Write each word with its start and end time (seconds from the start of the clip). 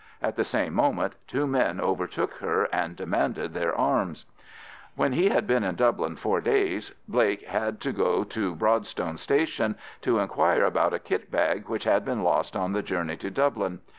At 0.19 0.35
the 0.35 0.43
same 0.43 0.73
moment 0.73 1.13
two 1.27 1.45
men 1.45 1.79
overtook 1.79 2.33
her 2.37 2.63
and 2.73 2.95
demanded 2.95 3.53
their 3.53 3.77
arms. 3.77 4.25
When 4.95 5.13
he 5.13 5.29
had 5.29 5.45
been 5.45 5.63
in 5.63 5.75
Dublin 5.75 6.15
four 6.15 6.41
days 6.41 6.91
Blake 7.07 7.43
had 7.45 7.79
to 7.81 7.91
go 7.93 8.23
to 8.23 8.55
Broadstone 8.55 9.19
Station 9.19 9.75
to 10.01 10.17
inquire 10.17 10.63
about 10.65 10.95
a 10.95 10.97
kit 10.97 11.29
bag 11.29 11.69
which 11.69 11.83
had 11.83 12.03
been 12.03 12.23
lost 12.23 12.55
on 12.55 12.71
the 12.73 12.81
journey 12.81 13.15
to 13.17 13.29
Dublin. 13.29 13.81